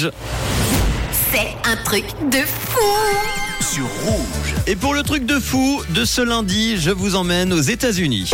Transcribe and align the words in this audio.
Rouge. 0.00 0.12
C'est 1.32 1.68
un 1.68 1.76
truc 1.84 2.04
de 2.30 2.38
fou 2.38 2.80
Sur 3.60 3.86
Rouge. 4.04 4.54
Et 4.66 4.76
pour 4.76 4.94
le 4.94 5.02
truc 5.02 5.26
de 5.26 5.38
fou 5.38 5.82
de 5.90 6.04
ce 6.04 6.22
lundi, 6.22 6.78
je 6.78 6.90
vous 6.90 7.14
emmène 7.14 7.52
aux 7.52 7.60
États-Unis. 7.60 8.30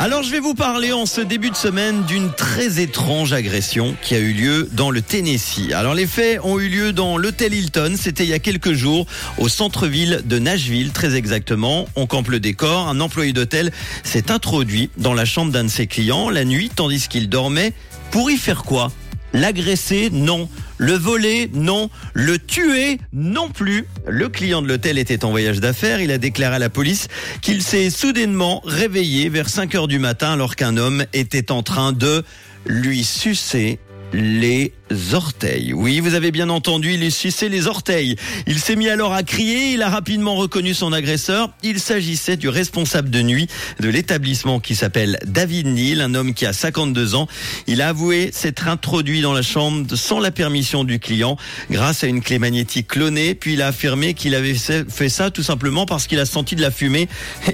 Alors 0.00 0.22
je 0.22 0.30
vais 0.30 0.40
vous 0.40 0.54
parler 0.54 0.92
en 0.92 1.06
ce 1.06 1.20
début 1.20 1.50
de 1.50 1.56
semaine 1.56 2.02
d'une 2.04 2.30
très 2.30 2.80
étrange 2.80 3.32
agression 3.32 3.94
qui 4.02 4.14
a 4.14 4.18
eu 4.18 4.32
lieu 4.32 4.68
dans 4.72 4.90
le 4.90 5.00
Tennessee. 5.00 5.72
Alors 5.72 5.94
les 5.94 6.06
faits 6.06 6.40
ont 6.42 6.58
eu 6.58 6.68
lieu 6.68 6.92
dans 6.92 7.16
l'hôtel 7.16 7.54
Hilton, 7.54 7.94
c'était 7.98 8.24
il 8.24 8.30
y 8.30 8.34
a 8.34 8.38
quelques 8.38 8.72
jours 8.72 9.06
au 9.38 9.48
centre-ville 9.48 10.22
de 10.26 10.38
Nashville 10.38 10.90
très 10.90 11.14
exactement. 11.14 11.86
On 11.96 12.06
campe 12.06 12.28
le 12.28 12.40
décor, 12.40 12.88
un 12.88 13.00
employé 13.00 13.32
d'hôtel 13.32 13.72
s'est 14.02 14.30
introduit 14.30 14.90
dans 14.98 15.14
la 15.14 15.24
chambre 15.24 15.52
d'un 15.52 15.64
de 15.64 15.68
ses 15.68 15.86
clients 15.86 16.28
la 16.28 16.44
nuit 16.44 16.70
tandis 16.74 17.08
qu'il 17.08 17.28
dormait 17.28 17.72
pour 18.10 18.30
y 18.30 18.36
faire 18.36 18.64
quoi? 18.64 18.92
L'agresser 19.34 20.10
Non. 20.10 20.48
Le 20.78 20.92
voler 20.92 21.50
Non. 21.52 21.90
Le 22.14 22.38
tuer 22.38 22.98
Non 23.12 23.50
plus. 23.50 23.84
Le 24.06 24.28
client 24.28 24.62
de 24.62 24.68
l'hôtel 24.68 24.96
était 24.96 25.24
en 25.24 25.30
voyage 25.30 25.58
d'affaires. 25.58 26.00
Il 26.00 26.12
a 26.12 26.18
déclaré 26.18 26.54
à 26.54 26.58
la 26.60 26.70
police 26.70 27.08
qu'il 27.42 27.60
s'est 27.60 27.90
soudainement 27.90 28.62
réveillé 28.64 29.28
vers 29.28 29.48
5 29.48 29.74
heures 29.74 29.88
du 29.88 29.98
matin 29.98 30.32
alors 30.32 30.54
qu'un 30.54 30.76
homme 30.76 31.04
était 31.12 31.50
en 31.50 31.64
train 31.64 31.92
de 31.92 32.22
lui 32.64 33.02
sucer 33.02 33.80
les 34.12 34.72
orteils. 35.12 35.72
Oui, 35.72 36.00
vous 36.00 36.14
avez 36.14 36.30
bien 36.30 36.48
entendu, 36.48 36.94
il 36.94 37.02
est 37.02 37.10
sucé 37.10 37.48
les 37.48 37.66
orteils. 37.66 38.16
Il 38.46 38.58
s'est 38.58 38.76
mis 38.76 38.88
alors 38.88 39.12
à 39.12 39.22
crier, 39.22 39.72
il 39.72 39.82
a 39.82 39.88
rapidement 39.88 40.34
reconnu 40.34 40.74
son 40.74 40.92
agresseur. 40.92 41.50
Il 41.62 41.80
s'agissait 41.80 42.36
du 42.36 42.48
responsable 42.48 43.10
de 43.10 43.22
nuit 43.22 43.48
de 43.80 43.88
l'établissement 43.88 44.60
qui 44.60 44.74
s'appelle 44.74 45.18
David 45.24 45.66
Neal, 45.66 46.00
un 46.00 46.14
homme 46.14 46.34
qui 46.34 46.46
a 46.46 46.52
52 46.52 47.14
ans. 47.14 47.28
Il 47.66 47.82
a 47.82 47.88
avoué 47.88 48.30
s'être 48.32 48.68
introduit 48.68 49.20
dans 49.20 49.32
la 49.32 49.42
chambre 49.42 49.94
sans 49.94 50.20
la 50.20 50.30
permission 50.30 50.84
du 50.84 50.98
client 50.98 51.36
grâce 51.70 52.04
à 52.04 52.06
une 52.06 52.20
clé 52.20 52.38
magnétique 52.38 52.88
clonée, 52.88 53.34
puis 53.34 53.54
il 53.54 53.62
a 53.62 53.68
affirmé 53.68 54.14
qu'il 54.14 54.34
avait 54.34 54.54
fait 54.54 55.08
ça 55.08 55.30
tout 55.30 55.42
simplement 55.42 55.86
parce 55.86 56.06
qu'il 56.06 56.18
a 56.18 56.26
senti 56.26 56.56
de 56.56 56.62
la 56.62 56.70
fumée 56.70 57.08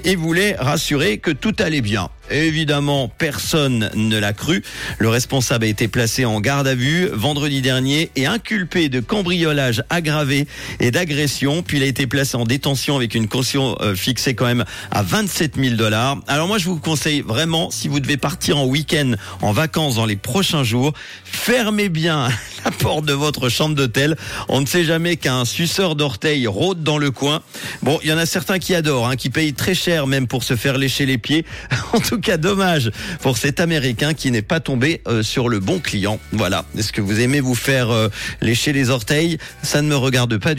et 0.04 0.16
voulait 0.16 0.56
rassurer 0.58 1.18
que 1.18 1.30
tout 1.30 1.54
allait 1.58 1.80
bien. 1.80 2.08
Évidemment, 2.30 3.08
personne 3.08 3.90
ne 3.94 4.16
l'a 4.16 4.32
cru. 4.32 4.62
Le 4.98 5.08
responsable 5.08 5.64
a 5.64 5.68
été 5.68 5.88
placé 5.88 6.24
en 6.24 6.40
garde 6.40 6.68
à 6.68 6.74
vue 6.74 7.08
dernier 7.34 8.10
et 8.16 8.26
inculpé 8.26 8.88
de 8.88 9.00
cambriolage 9.00 9.82
aggravé 9.88 10.46
et 10.80 10.90
d'agression. 10.90 11.62
Puis 11.62 11.78
il 11.78 11.82
a 11.82 11.86
été 11.86 12.06
placé 12.06 12.36
en 12.36 12.44
détention 12.44 12.96
avec 12.96 13.14
une 13.14 13.28
caution 13.28 13.76
euh, 13.80 13.94
fixée 13.94 14.34
quand 14.34 14.46
même 14.46 14.64
à 14.90 15.02
27 15.02 15.56
000 15.56 15.76
dollars. 15.76 16.18
Alors 16.26 16.48
moi, 16.48 16.58
je 16.58 16.66
vous 16.66 16.78
conseille 16.78 17.20
vraiment, 17.20 17.70
si 17.70 17.88
vous 17.88 18.00
devez 18.00 18.16
partir 18.16 18.58
en 18.58 18.66
week-end, 18.66 19.12
en 19.42 19.52
vacances 19.52 19.96
dans 19.96 20.06
les 20.06 20.16
prochains 20.16 20.64
jours, 20.64 20.92
fermez 21.24 21.88
bien 21.88 22.28
la 22.64 22.70
porte 22.70 23.04
de 23.04 23.12
votre 23.12 23.48
chambre 23.48 23.74
d'hôtel. 23.74 24.16
On 24.48 24.60
ne 24.60 24.66
sait 24.66 24.84
jamais 24.84 25.16
qu'un 25.16 25.44
suceur 25.44 25.94
d'orteils 25.94 26.46
rôde 26.46 26.82
dans 26.82 26.98
le 26.98 27.10
coin. 27.10 27.42
Bon, 27.82 27.98
il 28.02 28.10
y 28.10 28.12
en 28.12 28.18
a 28.18 28.26
certains 28.26 28.58
qui 28.58 28.74
adorent, 28.74 29.08
hein, 29.08 29.16
qui 29.16 29.30
payent 29.30 29.54
très 29.54 29.74
cher 29.74 30.06
même 30.06 30.26
pour 30.26 30.44
se 30.44 30.56
faire 30.56 30.78
lécher 30.78 31.06
les 31.06 31.18
pieds. 31.18 31.44
En 31.92 31.98
tout 31.98 32.20
cas, 32.20 32.36
dommage 32.36 32.92
pour 33.20 33.36
cet 33.36 33.58
Américain 33.58 34.14
qui 34.14 34.30
n'est 34.30 34.42
pas 34.42 34.60
tombé 34.60 35.02
euh, 35.08 35.24
sur 35.24 35.48
le 35.48 35.58
bon 35.58 35.80
client. 35.80 36.20
Voilà. 36.32 36.64
Est-ce 36.78 36.92
que 36.92 37.00
vous 37.00 37.09
aimez 37.18 37.40
vous 37.40 37.54
faire 37.54 37.90
euh, 37.90 38.08
lécher 38.40 38.72
les 38.72 38.90
orteils 38.90 39.38
Ça 39.62 39.82
ne 39.82 39.88
me 39.88 39.96
regarde 39.96 40.36
pas 40.38 40.54
du 40.54 40.54
tout. 40.54 40.58